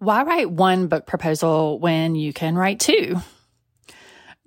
[0.00, 3.16] Why write one book proposal when you can write two?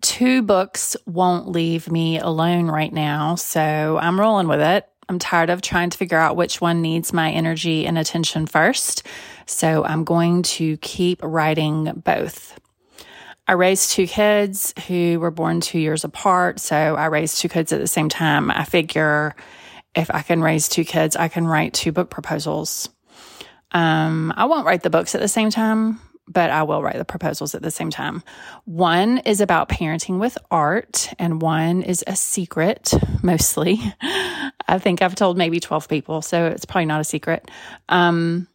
[0.02, 4.89] Two books won't leave me alone right now, so I'm rolling with it.
[5.08, 9.05] I'm tired of trying to figure out which one needs my energy and attention first,
[9.46, 12.59] so I'm going to keep writing both.
[13.47, 17.71] I raised two kids who were born two years apart, so I raised two kids
[17.71, 18.49] at the same time.
[18.49, 19.35] I figure
[19.93, 22.89] if I can raise two kids, I can write two book proposals.
[23.74, 27.05] Um, I won't write the books at the same time, but I will write the
[27.05, 28.23] proposals at the same time.
[28.66, 33.80] One is about parenting with art, and one is a secret, mostly.
[34.67, 37.50] I think I've told maybe 12 people, so it's probably not a secret.
[37.90, 38.48] Um,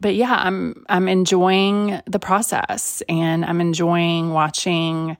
[0.00, 5.16] but yeah, I'm I'm enjoying the process and I'm enjoying watching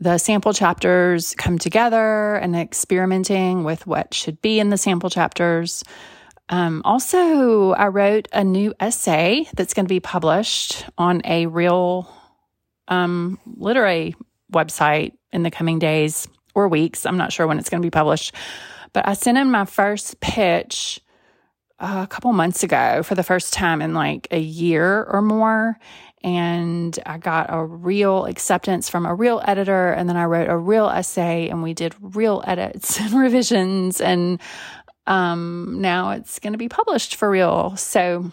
[0.00, 5.82] the sample chapters come together and experimenting with what should be in the sample chapters.
[6.50, 12.10] Um, also, I wrote a new essay that's going to be published on a real
[12.88, 14.16] um, literary
[14.52, 17.04] website in the coming days or weeks.
[17.04, 18.34] I'm not sure when it's going to be published,
[18.92, 21.00] but I sent in my first pitch
[21.78, 25.78] uh, a couple months ago for the first time in like a year or more.
[26.24, 29.92] And I got a real acceptance from a real editor.
[29.92, 34.00] And then I wrote a real essay and we did real edits and revisions.
[34.00, 34.40] And
[35.08, 37.76] um, now it's going to be published for real.
[37.76, 38.30] So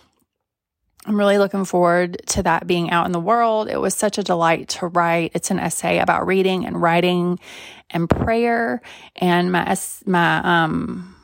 [1.05, 3.69] I'm really looking forward to that being out in the world.
[3.69, 5.31] It was such a delight to write.
[5.33, 7.39] It's an essay about reading and writing
[7.89, 8.81] and prayer.
[9.15, 11.15] And my, my, um,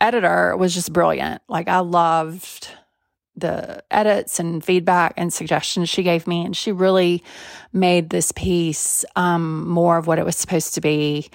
[0.00, 1.42] editor was just brilliant.
[1.48, 2.68] Like I loved
[3.34, 6.44] the edits and feedback and suggestions she gave me.
[6.44, 7.22] And she really
[7.72, 11.28] made this piece um, more of what it was supposed to be.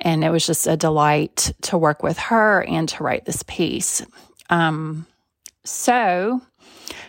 [0.00, 4.02] And it was just a delight to work with her and to write this piece.
[4.48, 5.06] Um,
[5.64, 6.40] so,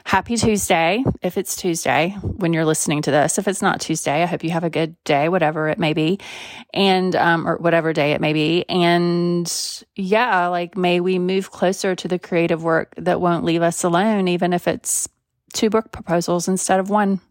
[0.03, 3.37] happy Tuesday if it's Tuesday when you're listening to this.
[3.37, 6.19] If it's not Tuesday, I hope you have a good day, whatever it may be,
[6.73, 8.65] and um, or whatever day it may be.
[8.67, 9.51] And
[9.95, 14.27] yeah, like may we move closer to the creative work that won't leave us alone,
[14.27, 15.07] even if it's
[15.53, 17.21] two book proposals instead of one.